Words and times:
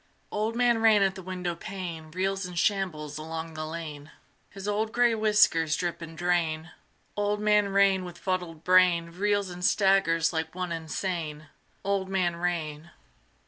Old 0.31 0.55
Man 0.55 0.79
Rain 0.79 1.03
at 1.03 1.13
the 1.13 1.21
windowpane 1.21 2.09
Reels 2.09 2.43
and 2.47 2.57
shambles 2.57 3.19
along 3.19 3.53
the 3.53 3.67
lane: 3.67 4.09
His 4.49 4.67
old 4.67 4.91
gray 4.93 5.13
whiskers 5.13 5.75
drip 5.75 6.01
and 6.01 6.17
drain: 6.17 6.71
Old 7.15 7.39
Man 7.39 7.69
Rain 7.69 8.03
with 8.03 8.17
fuddled 8.17 8.63
brain 8.63 9.11
Reels 9.11 9.51
and 9.51 9.63
staggers 9.63 10.33
like 10.33 10.55
one 10.55 10.71
insane. 10.71 11.49
Old 11.83 12.09
Man 12.09 12.35
Rain. 12.35 12.89